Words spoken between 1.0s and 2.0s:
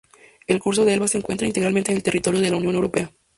se encuentra íntegramente en